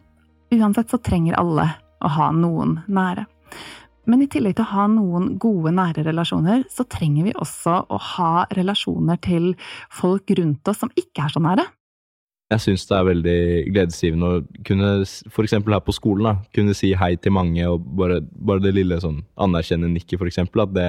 uansett 0.53 0.93
så 0.93 1.01
trenger 1.03 1.39
alle 1.41 1.69
å 2.03 2.11
ha 2.13 2.31
noen 2.35 2.81
nære. 2.91 3.27
Men 4.11 4.25
i 4.25 4.29
tillegg 4.31 4.57
til 4.59 4.65
å 4.65 4.73
ha 4.73 4.89
noen 4.91 5.37
gode, 5.43 5.71
nære 5.77 6.03
relasjoner, 6.09 6.65
så 6.71 6.87
trenger 6.91 7.29
vi 7.29 7.37
også 7.39 7.77
å 7.87 8.01
ha 8.17 8.33
relasjoner 8.57 9.21
til 9.23 9.53
folk 9.95 10.33
rundt 10.39 10.69
oss 10.69 10.83
som 10.83 10.91
ikke 10.99 11.27
er 11.27 11.35
så 11.35 11.43
nære. 11.43 11.69
Jeg 12.53 12.65
syns 12.67 12.85
det 12.89 12.97
er 12.99 13.07
veldig 13.09 13.39
gledesgivende 13.73 14.29
å 14.29 14.41
kunne, 14.67 14.91
f.eks. 15.07 15.55
her 15.57 15.85
på 15.87 15.95
skolen, 15.97 16.27
da, 16.27 16.51
kunne 16.53 16.75
si 16.77 16.91
hei 16.99 17.15
til 17.17 17.33
mange, 17.33 17.65
og 17.71 17.87
bare, 17.97 18.19
bare 18.21 18.65
det 18.67 18.75
lille 18.77 18.99
sånn 19.01 19.23
anerkjenne 19.41 19.89
nikket, 19.89 20.19
f.eks. 20.19 20.43
At 20.51 20.75
det, 20.75 20.89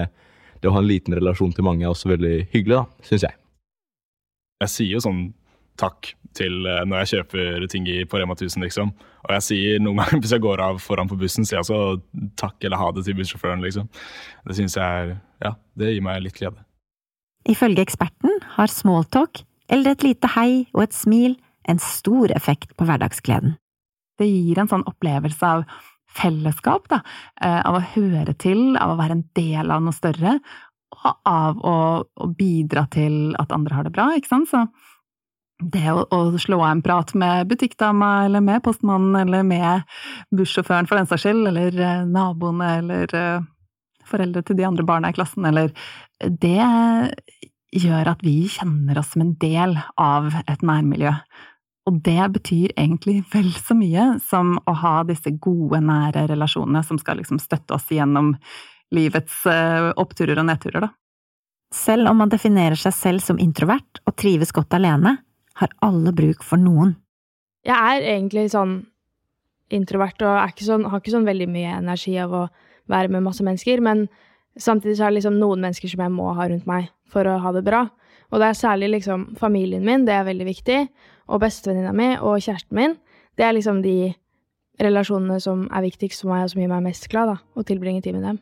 det 0.63 0.71
å 0.71 0.75
ha 0.77 0.81
en 0.81 0.87
liten 0.87 1.15
relasjon 1.17 1.51
til 1.53 1.65
mange 1.67 1.83
er 1.83 1.91
også 1.91 2.13
veldig 2.13 2.35
hyggelig, 2.53 2.79
da, 2.79 3.07
syns 3.07 3.25
jeg. 3.27 3.35
Jeg 4.63 4.71
sier 4.71 4.95
jo 4.95 5.01
sånn 5.03 5.23
takk 5.79 6.13
til 6.37 6.63
uh, 6.65 6.81
når 6.87 7.03
jeg 7.03 7.09
kjøper 7.17 7.65
ting 7.71 7.87
på 8.09 8.19
Rema 8.21 8.37
1000, 8.37 8.63
liksom. 8.63 8.93
Og 9.25 9.33
jeg 9.35 9.45
sier 9.47 9.81
noen 9.83 9.99
ganger 10.01 10.23
hvis 10.23 10.35
jeg 10.35 10.45
går 10.45 10.63
av 10.63 10.79
foran 10.83 11.09
på 11.11 11.19
bussen, 11.19 11.47
sier 11.47 11.59
jeg 11.59 11.65
også 11.67 12.29
takk 12.39 12.63
eller 12.63 12.79
ha 12.79 12.91
det 12.95 13.03
til 13.07 13.17
bussjåføren, 13.19 13.63
liksom. 13.65 13.89
Det 14.47 14.57
syns 14.59 14.79
jeg 14.79 15.03
er 15.03 15.17
Ja, 15.43 15.57
det 15.75 15.91
gir 15.91 16.05
meg 16.05 16.21
litt 16.23 16.37
glede. 16.39 16.63
Ifølge 17.49 17.83
eksperten 17.83 18.37
har 18.55 18.71
smalltalk, 18.71 19.41
eller 19.67 19.97
et 19.97 20.05
lite 20.05 20.29
hei 20.37 20.63
og 20.71 20.85
et 20.85 20.95
smil, 20.95 21.35
en 21.67 21.81
stor 21.83 22.31
effekt 22.35 22.71
på 22.79 22.87
hverdagsgleden. 22.87 23.57
Det 24.19 24.29
gir 24.29 24.61
en 24.61 24.69
sånn 24.71 24.85
opplevelse 24.87 25.49
av 25.49 25.65
fellesskap, 26.17 26.87
da, 26.91 27.01
eh, 27.41 27.59
av 27.65 27.79
å 27.79 27.85
høre 27.95 28.35
til, 28.39 28.75
av 28.77 28.93
å 28.93 28.99
være 28.99 29.19
en 29.19 29.27
del 29.37 29.73
av 29.73 29.83
noe 29.83 29.95
større, 29.95 30.37
og 30.93 31.13
av 31.27 31.61
å, 31.65 31.77
å 32.05 32.27
bidra 32.37 32.85
til 32.93 33.35
at 33.41 33.53
andre 33.55 33.79
har 33.79 33.87
det 33.87 33.93
bra, 33.95 34.11
ikke 34.15 34.29
sant. 34.29 34.51
Så 34.51 34.65
det 35.73 35.85
å, 35.91 36.03
å, 36.11 36.19
slå 36.41 36.59
av 36.61 36.71
en 36.71 36.83
prat 36.85 37.13
med 37.17 37.47
butikkdama, 37.51 38.25
eller 38.27 38.43
med 38.45 38.63
postmannen, 38.65 39.15
eller 39.21 39.45
med 39.47 39.95
bussjåføren 40.35 40.89
for 40.89 40.99
den 40.99 41.09
saks 41.09 41.25
skyld, 41.25 41.47
eller 41.51 41.79
eh, 41.79 42.03
naboene, 42.09 42.69
eller 42.81 43.15
uh, 43.17 43.47
foreldre 44.09 44.43
til 44.45 44.59
de 44.59 44.67
andre 44.67 44.85
barna 44.87 45.11
i 45.11 45.17
klassen, 45.17 45.45
eller 45.49 45.73
Det 46.23 46.59
gjør 47.73 48.11
at 48.13 48.21
vi 48.23 48.45
kjenner 48.51 48.99
oss 48.99 49.13
som 49.13 49.23
en 49.23 49.33
del 49.41 49.75
av 49.99 50.29
et 50.45 50.61
nærmiljø. 50.61 51.15
Og 51.89 51.99
det 52.05 52.29
betyr 52.37 52.71
egentlig 52.79 53.21
vel 53.33 53.49
så 53.57 53.75
mye 53.75 54.13
som 54.23 54.55
å 54.69 54.75
ha 54.83 54.95
disse 55.07 55.33
gode, 55.43 55.81
nære 55.83 56.29
relasjonene 56.31 56.83
som 56.87 56.99
skal 57.01 57.19
liksom 57.19 57.41
støtte 57.43 57.75
oss 57.75 57.89
gjennom 57.91 58.33
livets 58.93 59.41
uh, 59.49 59.91
oppturer 59.99 60.39
og 60.39 60.47
nedturer, 60.47 60.85
da. 60.85 60.93
Selv 61.73 62.11
om 62.11 62.19
man 62.21 62.29
definerer 62.29 62.77
seg 62.77 62.93
selv 62.93 63.23
som 63.25 63.39
introvert 63.41 63.99
og 64.05 64.15
trives 64.21 64.53
godt 64.53 64.75
alene, 64.77 65.17
har 65.57 65.71
alle 65.85 66.13
bruk 66.15 66.43
for 66.45 66.61
noen. 66.61 66.93
Jeg 67.65 67.73
er 67.73 68.05
egentlig 68.13 68.45
sånn 68.53 68.83
introvert 69.73 70.21
og 70.21 70.37
ikke 70.51 70.67
sånn, 70.67 70.85
har 70.89 71.01
ikke 71.01 71.15
sånn 71.15 71.27
veldig 71.27 71.47
mye 71.49 71.73
energi 71.79 72.13
av 72.21 72.35
å 72.37 72.43
være 72.91 73.09
med 73.13 73.25
masse 73.25 73.45
mennesker, 73.45 73.81
men 73.81 74.05
samtidig 74.59 74.99
så 74.99 75.07
er 75.07 75.13
det 75.13 75.21
liksom 75.21 75.39
noen 75.41 75.63
mennesker 75.65 75.89
som 75.89 76.03
jeg 76.05 76.13
må 76.13 76.29
ha 76.37 76.47
rundt 76.49 76.69
meg 76.69 76.91
for 77.09 77.27
å 77.29 77.39
ha 77.41 77.53
det 77.55 77.63
bra. 77.65 77.87
Og 78.33 78.41
det 78.41 78.49
er 78.49 78.59
særlig 78.59 78.91
liksom 78.95 79.31
familien 79.39 79.85
min, 79.85 80.05
det 80.05 80.13
er 80.13 80.27
veldig 80.29 80.47
viktig, 80.49 80.79
og 81.27 81.43
bestevenninna 81.43 81.93
mi 81.95 82.13
og 82.17 82.41
kjæresten 82.43 82.77
min. 82.77 82.97
Det 83.37 83.45
er 83.45 83.55
liksom 83.55 83.81
de 83.85 84.13
relasjonene 84.81 85.39
som 85.41 85.67
er 85.71 85.85
viktigst 85.85 86.23
for 86.23 86.33
meg, 86.33 86.45
og 86.45 86.53
som 86.53 86.63
gir 86.63 86.71
meg 86.71 86.85
mest 86.85 87.07
glad, 87.11 87.33
da, 87.33 87.37
å 87.55 87.65
tilbringe 87.67 88.03
tid 88.03 88.17
med 88.17 88.27
dem. 88.27 88.41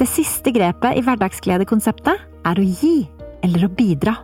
Det 0.00 0.08
siste 0.10 0.52
grepet 0.54 0.98
i 0.98 1.02
hverdagsgledekonseptet 1.04 2.22
er 2.48 2.58
å 2.58 2.64
gi 2.66 2.96
eller 3.44 3.66
å 3.66 3.74
bidra. 3.76 4.16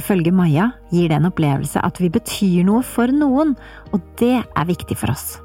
Ifølge 0.00 0.32
Maja 0.34 0.70
gir 0.92 1.10
det 1.10 1.18
en 1.18 1.28
opplevelse 1.28 1.80
at 1.84 2.00
vi 2.00 2.10
betyr 2.12 2.66
noe 2.68 2.82
for 2.86 3.12
noen, 3.12 3.54
og 3.92 4.04
det 4.20 4.38
er 4.42 4.68
viktig 4.68 4.96
for 4.98 5.12
oss. 5.12 5.36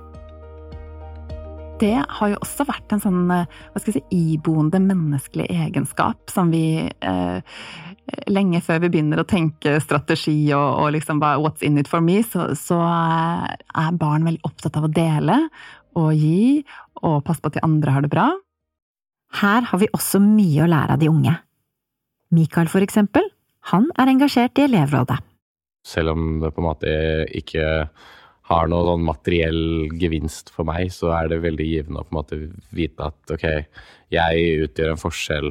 Det 1.77 1.93
har 1.93 2.31
jo 2.31 2.39
også 2.41 2.65
vært 2.65 2.95
en 2.95 3.01
sånn 3.03 3.25
eh, 3.29 3.45
hva 3.45 3.81
skal 3.81 3.93
jeg 3.93 4.01
si, 4.01 4.21
iboende 4.33 4.79
menneskelig 4.81 5.45
egenskap 5.53 6.33
som 6.33 6.49
vi 6.49 6.87
eh, 6.89 7.57
Lenge 8.31 8.61
før 8.63 8.81
vi 8.85 8.91
begynner 8.93 9.21
å 9.21 9.27
tenke 9.27 9.77
strategi 9.83 10.35
og, 10.55 10.67
og 10.81 10.93
liksom 10.95 11.19
bare 11.19 11.41
what's 11.43 11.63
in 11.65 11.79
it 11.79 11.89
for 11.91 12.03
me, 12.03 12.21
så, 12.23 12.49
så 12.55 12.79
er 12.79 13.99
barn 13.99 14.27
veldig 14.27 14.45
opptatt 14.47 14.79
av 14.79 14.87
å 14.87 14.91
dele 14.91 15.41
og 15.97 16.13
gi 16.15 16.61
og 17.03 17.23
passe 17.25 17.43
på 17.43 17.51
at 17.51 17.57
de 17.57 17.65
andre 17.65 17.95
har 17.95 18.05
det 18.05 18.11
bra. 18.13 18.29
Her 19.41 19.65
har 19.69 19.81
vi 19.81 19.89
også 19.93 20.21
mye 20.23 20.63
å 20.63 20.69
lære 20.71 20.95
av 20.95 21.01
de 21.01 21.09
unge. 21.11 21.33
Mikael, 22.35 22.69
for 22.71 22.83
eksempel, 22.83 23.27
han 23.71 23.89
er 23.99 24.11
engasjert 24.11 24.59
i 24.59 24.67
elevrådet. 24.67 25.19
Selv 25.87 26.15
om 26.15 26.39
det 26.41 26.51
på 26.55 26.63
en 26.63 26.67
måte 26.67 26.93
ikke 27.35 27.67
har 28.47 28.69
noe 28.71 28.85
sånn 28.87 29.05
materiell 29.07 29.63
gevinst 29.99 30.51
for 30.55 30.67
meg, 30.67 30.91
så 30.95 31.11
er 31.17 31.31
det 31.31 31.43
veldig 31.43 31.67
givende 31.67 32.01
å 32.01 32.07
på 32.07 32.13
en 32.13 32.19
måte 32.19 32.39
vite 32.75 33.09
at 33.09 33.35
ok, 33.35 33.47
jeg 34.13 34.67
utgjør 34.67 34.93
en 34.93 35.01
forskjell. 35.01 35.49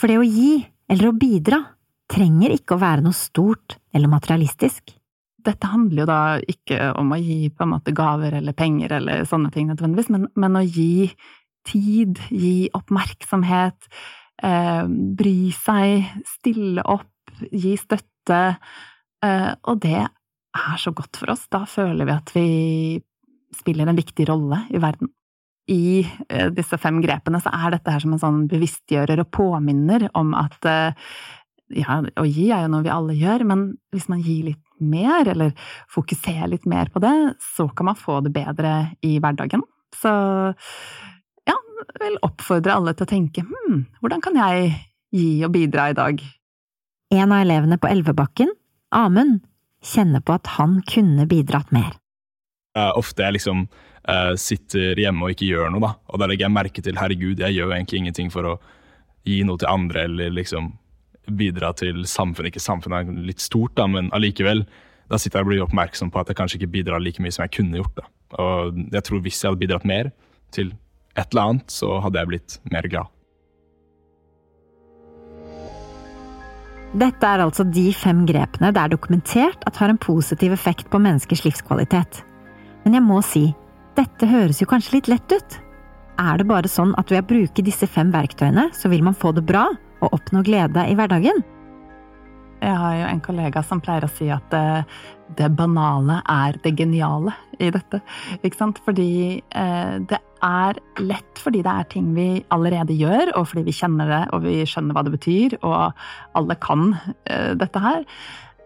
For 0.00 0.10
det 0.10 0.18
å 0.20 0.26
gi, 0.26 0.64
eller 0.90 1.10
å 1.10 1.16
bidra, 1.16 1.60
trenger 2.10 2.52
ikke 2.54 2.76
å 2.76 2.82
være 2.82 3.04
noe 3.04 3.16
stort 3.16 3.78
eller 3.94 4.10
materialistisk. 4.12 4.92
Dette 5.44 5.68
handler 5.68 6.04
jo 6.04 6.08
da 6.08 6.20
ikke 6.40 6.90
om 7.00 7.12
å 7.12 7.20
gi 7.20 7.50
på 7.52 7.64
en 7.64 7.72
måte 7.74 7.94
gaver 7.96 8.38
eller 8.38 8.56
penger 8.56 8.96
eller 8.98 9.24
sånne 9.28 9.50
ting 9.52 9.68
nødvendigvis, 9.68 10.10
men, 10.12 10.28
men 10.40 10.60
å 10.60 10.64
gi 10.64 11.10
tid, 11.68 12.20
gi 12.32 12.68
oppmerksomhet, 12.76 13.88
eh, 14.44 14.84
bry 15.20 15.38
seg, 15.56 16.10
stille 16.28 16.84
opp, 16.84 17.34
gi 17.50 17.74
støtte. 17.80 18.42
Eh, 19.24 19.52
og 19.64 19.80
det 19.84 20.00
er 20.04 20.78
så 20.80 20.92
godt 20.96 21.20
for 21.20 21.32
oss. 21.34 21.46
Da 21.52 21.64
føler 21.68 22.08
vi 22.08 22.14
at 22.14 22.32
vi 22.36 22.48
spiller 23.54 23.88
en 23.88 24.00
viktig 24.00 24.28
rolle 24.28 24.64
i 24.74 24.80
verden. 24.82 25.12
I 25.70 26.04
eh, 26.28 26.50
disse 26.52 26.78
fem 26.80 27.00
grepene 27.04 27.40
så 27.40 27.52
er 27.54 27.76
dette 27.76 27.94
her 27.94 28.02
som 28.02 28.16
en 28.16 28.20
sånn 28.20 28.42
bevisstgjører 28.50 29.22
og 29.22 29.30
påminner 29.32 30.08
om 30.18 30.34
at 30.36 30.68
eh, 30.68 31.14
ja, 31.80 32.02
å 32.20 32.26
gi 32.28 32.50
er 32.52 32.66
jo 32.66 32.74
noe 32.74 32.84
vi 32.84 32.92
alle 32.92 33.16
gjør, 33.16 33.46
men 33.48 33.64
hvis 33.94 34.10
man 34.12 34.20
gir 34.22 34.50
litt 34.50 34.60
mer, 34.84 35.24
eller 35.32 35.54
fokuserer 35.90 36.50
litt 36.52 36.66
mer 36.68 36.90
på 36.92 37.00
det, 37.00 37.14
så 37.56 37.70
kan 37.72 37.88
man 37.88 37.98
få 37.98 38.18
det 38.26 38.34
bedre 38.34 38.74
i 39.06 39.16
hverdagen. 39.22 39.64
Så 39.96 40.12
vil 42.00 42.18
oppfordre 42.24 42.74
alle 42.74 42.94
til 42.94 43.06
å 43.06 43.10
tenke 43.10 43.44
hm, 43.46 43.84
hvordan 44.02 44.22
kan 44.24 44.38
jeg 44.38 44.70
gi 45.14 45.28
og 45.46 45.54
bidra 45.54 45.90
i 45.90 45.96
dag? 45.96 46.22
En 47.14 47.32
av 47.34 47.44
elevene 47.44 47.78
på 47.78 47.90
Elvebakken, 47.90 48.50
Amund, 48.94 49.42
kjenner 49.84 50.22
på 50.24 50.34
at 50.38 50.54
han 50.56 50.80
kunne 50.88 51.28
bidratt 51.30 51.70
mer. 51.74 51.92
Uh, 52.74 52.90
ofte 52.98 53.22
er 53.22 53.36
liksom 53.36 53.68
uh, 54.08 54.32
sitter 54.40 54.98
hjemme 55.00 55.26
og 55.26 55.34
ikke 55.34 55.50
gjør 55.50 55.74
noe, 55.74 55.82
da. 55.84 55.92
og 56.10 56.22
da 56.22 56.28
legger 56.30 56.46
jeg 56.46 56.56
merke 56.56 56.84
til 56.84 56.98
herregud, 57.00 57.42
jeg 57.42 57.58
gjør 57.58 57.76
egentlig 57.76 58.02
ingenting 58.02 58.32
for 58.32 58.54
å 58.54 58.56
gi 59.24 59.40
noe 59.46 59.60
til 59.60 59.70
andre 59.70 60.04
eller 60.08 60.34
liksom 60.36 60.72
bidra 61.32 61.72
til 61.76 62.04
samfunnet. 62.08 62.52
Ikke 62.52 62.62
samfunnet 62.62 63.08
er 63.08 63.24
litt 63.30 63.40
stort, 63.40 63.74
da, 63.78 63.86
men 63.88 64.10
allikevel. 64.16 64.64
Da 65.08 65.20
sitter 65.20 65.40
jeg 65.40 65.46
og 65.46 65.50
blir 65.52 65.64
oppmerksom 65.64 66.10
på 66.12 66.20
at 66.20 66.30
jeg 66.30 66.38
kanskje 66.38 66.60
ikke 66.60 66.72
bidrar 66.78 67.02
like 67.02 67.22
mye 67.22 67.32
som 67.32 67.46
jeg 67.46 67.56
kunne 67.56 67.80
gjort. 67.80 67.96
da. 68.00 68.08
Og 68.40 68.78
jeg 68.92 69.06
tror 69.06 69.24
hvis 69.24 69.40
jeg 69.40 69.52
hadde 69.52 69.62
bidratt 69.62 69.88
mer 69.88 70.12
til 70.54 70.72
et 71.14 71.26
eller 71.30 71.42
annet, 71.48 71.72
så 71.72 71.98
hadde 72.04 72.20
jeg 72.20 72.32
blitt 72.32 72.56
mer 72.72 72.88
glad. 72.90 73.10
Dette 76.94 77.26
er 77.26 77.42
altså 77.42 77.64
de 77.66 77.88
fem 77.90 78.20
grepene 78.28 78.70
det 78.70 78.78
er 78.78 78.92
dokumentert 78.92 79.64
at 79.66 79.80
har 79.80 79.90
en 79.90 79.98
positiv 79.98 80.52
effekt 80.54 80.86
på 80.92 81.00
menneskers 81.02 81.42
livskvalitet. 81.42 82.20
Men 82.84 82.94
jeg 82.98 83.02
må 83.02 83.18
si, 83.26 83.48
dette 83.98 84.28
høres 84.28 84.60
jo 84.62 84.68
kanskje 84.70 84.98
litt 84.98 85.10
lett 85.12 85.34
ut? 85.34 85.58
Er 86.20 86.38
det 86.38 86.46
bare 86.46 86.70
sånn 86.70 86.94
at 86.98 87.10
ved 87.10 87.24
å 87.24 87.28
bruke 87.32 87.64
disse 87.66 87.88
fem 87.90 88.12
verktøyene, 88.14 88.68
så 88.74 88.90
vil 88.92 89.02
man 89.06 89.16
få 89.18 89.32
det 89.34 89.44
bra 89.46 89.66
og 90.04 90.14
oppnå 90.14 90.44
glede 90.46 90.86
i 90.90 90.94
hverdagen? 90.98 91.42
Jeg 92.64 92.76
har 92.80 92.94
jo 92.96 93.08
en 93.10 93.22
kollega 93.24 93.60
som 93.66 93.80
pleier 93.82 94.06
å 94.06 94.12
si 94.14 94.30
at 94.32 94.46
det, 94.52 94.84
det 95.36 95.50
banale 95.58 96.20
er 96.30 96.56
det 96.64 96.72
geniale 96.78 97.34
i 97.60 97.68
dette. 97.74 98.00
Ikke 98.40 98.56
sant? 98.56 98.78
Fordi 98.86 99.10
eh, 99.42 99.96
det 100.00 100.20
er 100.44 100.80
lett 101.02 101.42
fordi 101.42 101.64
det 101.66 101.74
er 101.74 101.90
ting 101.92 102.12
vi 102.16 102.28
allerede 102.54 102.96
gjør, 102.96 103.34
og 103.36 103.50
fordi 103.50 103.66
vi 103.68 103.76
kjenner 103.76 104.10
det 104.10 104.22
og 104.32 104.46
vi 104.46 104.62
skjønner 104.68 104.96
hva 104.96 105.04
det 105.04 105.14
betyr, 105.16 105.58
og 105.60 106.06
alle 106.38 106.56
kan 106.62 106.94
eh, 107.26 107.52
dette 107.58 107.84
her. 107.84 108.06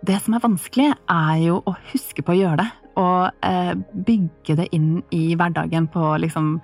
Det 0.06 0.20
som 0.22 0.36
er 0.36 0.44
vanskelig, 0.44 0.92
er 1.10 1.40
jo 1.42 1.58
å 1.66 1.74
huske 1.90 2.22
på 2.22 2.36
å 2.36 2.38
gjøre 2.38 2.60
det. 2.62 2.68
Og 2.98 3.44
eh, 3.46 3.74
bygge 4.06 4.56
det 4.58 4.68
inn 4.74 5.02
i 5.14 5.34
hverdagen 5.38 5.86
på 5.92 6.14
liksom 6.24 6.56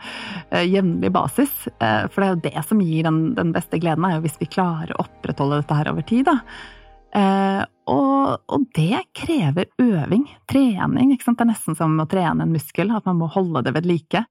eh, 0.50 0.64
jevnlig 0.66 1.12
basis. 1.14 1.52
Eh, 1.78 2.06
for 2.10 2.20
det 2.20 2.26
er 2.26 2.32
jo 2.32 2.44
det 2.48 2.64
som 2.66 2.80
gir 2.82 3.06
den, 3.06 3.20
den 3.36 3.52
beste 3.54 3.78
gleden, 3.82 4.06
er 4.06 4.16
jo 4.16 4.24
hvis 4.24 4.40
vi 4.40 4.50
klarer 4.50 4.94
å 4.96 5.04
opprettholde 5.04 5.60
dette 5.62 5.78
her 5.78 5.92
over 5.92 6.06
tid. 6.08 6.26
da. 6.30 6.40
Eh, 7.14 7.62
og, 7.92 8.40
og, 8.50 8.66
det 8.74 9.04
krever 9.14 9.68
øving, 9.78 10.26
trening. 10.50 11.12
ikke 11.14 11.28
sant? 11.28 11.38
Det 11.38 11.46
er 11.46 11.52
nesten 11.52 11.78
som 11.78 11.94
å 12.02 12.08
trene 12.10 12.46
en 12.46 12.54
muskel, 12.54 12.90
at 12.90 13.06
man 13.06 13.20
må 13.20 13.30
holde 13.30 13.62
det 13.66 13.74
ved 13.76 13.86
like. 13.86 14.24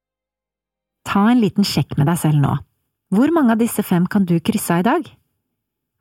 Ta 1.07 1.25
en 1.29 1.43
liten 1.43 1.67
sjekk 1.67 1.95
med 1.99 2.09
deg 2.11 2.19
selv 2.19 2.43
nå. 2.43 2.57
Hvor 3.13 3.31
mange 3.35 3.53
av 3.53 3.61
disse 3.61 3.85
fem 3.85 4.07
kan 4.09 4.25
du 4.27 4.39
krysse 4.41 4.73
av 4.73 4.83
i 4.83 4.89
dag? 4.89 5.07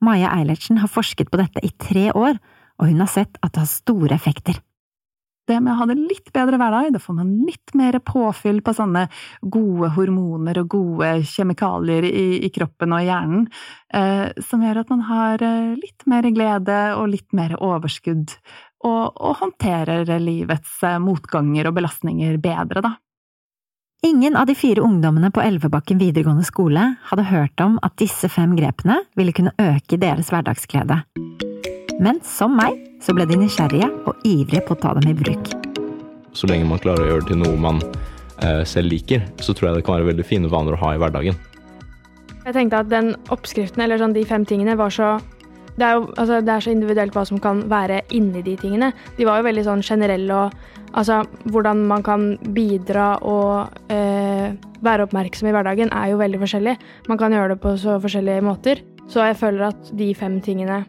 Maja 0.02 0.32
Eilertsen 0.34 0.80
har 0.82 0.90
forsket 0.90 1.30
på 1.30 1.38
dette 1.38 1.62
i 1.62 1.70
tre 1.78 2.08
år, 2.10 2.40
og 2.80 2.90
hun 2.90 3.02
har 3.04 3.10
sett 3.10 3.36
at 3.44 3.52
det 3.52 3.62
har 3.62 3.70
store 3.70 4.16
effekter 4.16 4.58
det 5.50 5.58
med 5.60 5.72
å 5.72 5.78
ha 5.80 5.86
det 5.90 5.98
litt 5.98 6.30
bedre 6.34 6.58
hverdag, 6.60 6.92
da 6.94 7.00
får 7.02 7.16
man 7.18 7.32
litt 7.46 7.74
mer 7.78 7.98
påfyll 8.06 8.60
på 8.64 8.74
sånne 8.76 9.06
gode 9.42 9.92
hormoner 9.96 10.62
og 10.62 10.72
gode 10.76 11.12
kjemikalier 11.28 12.06
i, 12.06 12.26
i 12.46 12.50
kroppen 12.54 12.94
og 12.94 13.02
i 13.02 13.08
hjernen, 13.08 13.46
eh, 13.94 14.28
som 14.44 14.62
gjør 14.62 14.82
at 14.84 14.92
man 14.94 15.06
har 15.10 15.46
eh, 15.46 15.72
litt 15.78 16.06
mer 16.10 16.28
glede 16.30 16.80
og 16.98 17.10
litt 17.14 17.30
mer 17.36 17.56
overskudd, 17.58 18.36
og, 18.86 19.04
og 19.14 19.38
håndterer 19.42 20.06
livets 20.22 20.78
eh, 20.86 21.00
motganger 21.02 21.70
og 21.70 21.80
belastninger 21.80 22.38
bedre, 22.42 22.84
da. 22.84 22.96
Ingen 24.02 24.34
av 24.34 24.48
de 24.50 24.56
fire 24.58 24.82
ungdommene 24.82 25.28
på 25.30 25.44
Elvebakken 25.44 26.00
videregående 26.00 26.42
skole 26.42 26.88
hadde 27.06 27.28
hørt 27.28 27.62
om 27.62 27.78
at 27.86 27.94
disse 28.02 28.26
fem 28.26 28.56
grepene 28.58 28.98
ville 29.14 29.34
kunne 29.36 29.54
øke 29.62 30.00
deres 30.02 30.32
hverdagsglede. 30.34 31.04
Men 32.00 32.20
som 32.24 32.54
meg, 32.56 32.78
så 33.02 33.14
ble 33.16 33.26
de 33.28 33.36
nysgjerrige 33.40 33.88
og 34.06 34.24
ivrige 34.28 34.62
på 34.66 34.76
å 34.76 34.80
ta 34.80 34.94
dem 34.96 35.10
i 35.10 35.16
bruk. 35.16 35.52
Så 36.32 36.48
lenge 36.48 36.68
man 36.68 36.80
klarer 36.80 37.04
å 37.04 37.10
gjøre 37.10 37.26
det 37.26 37.34
til 37.34 37.42
noe 37.42 37.58
man 37.60 37.82
eh, 37.82 38.62
selv 38.68 38.92
liker, 38.92 39.26
så 39.42 39.52
tror 39.52 39.70
jeg 39.70 39.80
det 39.80 39.86
kan 39.86 39.98
være 39.98 40.12
veldig 40.12 40.26
fine 40.26 40.50
vaner 40.52 40.76
å 40.76 40.82
ha 40.84 40.94
i 40.94 41.02
hverdagen. 41.02 41.36
Jeg 42.42 42.56
tenkte 42.56 42.80
at 42.82 42.90
den 42.90 43.12
oppskriften, 43.30 43.84
eller 43.84 44.00
sånn 44.00 44.16
de 44.16 44.24
fem 44.26 44.46
tingene, 44.48 44.78
var 44.78 44.94
så 44.94 45.16
det 45.72 45.86
er 45.86 45.96
jo 45.96 46.08
altså, 46.20 46.40
det 46.44 46.52
er 46.52 46.64
så 46.64 46.72
individuelt 46.72 47.14
hva 47.16 47.22
som 47.24 47.38
kan 47.40 47.62
være 47.70 48.02
inni 48.12 48.42
de 48.44 48.56
tingene. 48.60 48.90
De 49.16 49.24
var 49.24 49.40
jo 49.40 49.46
veldig 49.46 49.64
sånn 49.64 49.84
generelle 49.86 50.36
og 50.36 50.56
altså 50.92 51.22
hvordan 51.48 51.86
man 51.88 52.04
kan 52.04 52.26
bidra 52.52 53.14
og 53.24 53.92
eh, 53.92 54.52
være 54.84 55.06
oppmerksom 55.06 55.48
i 55.48 55.54
hverdagen, 55.54 55.92
er 55.96 56.12
jo 56.12 56.20
veldig 56.20 56.42
forskjellig. 56.42 56.74
Man 57.08 57.20
kan 57.20 57.32
gjøre 57.32 57.54
det 57.54 57.62
på 57.62 57.72
så 57.80 57.96
forskjellige 58.02 58.44
måter. 58.44 58.82
Så 59.08 59.24
jeg 59.24 59.38
føler 59.40 59.70
at 59.70 59.94
de 59.96 60.10
fem 60.16 60.36
tingene 60.44 60.82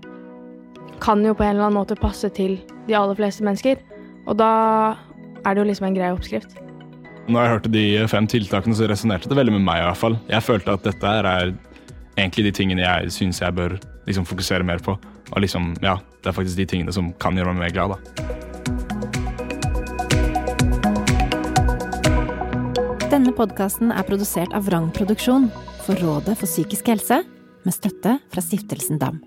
kan 1.03 1.19
jo 1.25 1.33
på 1.35 1.43
en 1.43 1.57
eller 1.57 1.67
annen 1.67 1.81
måte 1.81 1.99
passe 1.99 2.29
til 2.31 2.55
de 2.87 2.95
aller 2.95 3.17
fleste 3.19 3.43
mennesker. 3.43 3.81
Og 4.23 4.37
da 4.39 4.51
er 5.43 5.51
det 5.51 5.59
jo 5.59 5.67
liksom 5.67 5.89
en 5.89 5.97
grei 5.97 6.11
oppskrift. 6.15 6.55
Når 7.27 7.39
jeg 7.39 7.51
hørte 7.53 7.71
de 7.71 7.83
fem 8.11 8.27
tiltakene, 8.27 8.75
så 8.75 8.87
resonnerte 8.87 9.29
det 9.31 9.37
veldig 9.39 9.55
med 9.57 9.65
meg 9.67 9.81
i 9.81 9.87
hvert 9.87 9.99
fall. 9.99 10.15
Jeg 10.31 10.43
følte 10.43 10.75
at 10.75 10.85
dette 10.87 11.07
er 11.19 11.51
egentlig 12.15 12.45
de 12.47 12.55
tingene 12.55 12.83
jeg 12.85 13.11
syns 13.15 13.41
jeg 13.43 13.55
bør 13.55 13.77
liksom 14.07 14.27
fokusere 14.27 14.63
mer 14.67 14.79
på. 14.83 14.95
Og 15.33 15.43
liksom, 15.43 15.73
ja, 15.83 15.97
det 16.21 16.31
er 16.31 16.35
faktisk 16.35 16.59
de 16.59 16.67
tingene 16.71 16.95
som 16.95 17.11
kan 17.23 17.35
gjøre 17.39 17.55
meg 17.55 17.61
mer 17.65 17.75
glad, 17.75 17.95
da. 17.95 17.97
Denne 23.13 23.31
podkasten 23.35 23.91
er 23.93 24.07
produsert 24.07 24.55
av 24.57 24.65
Vrang 24.67 24.89
Produksjon 24.95 25.51
for 25.83 25.99
Rådet 26.01 26.35
for 26.39 26.49
psykisk 26.49 26.87
helse, 26.91 27.21
med 27.63 27.75
støtte 27.75 28.17
fra 28.33 28.41
Stiftelsen 28.43 28.99
DAM. 28.99 29.21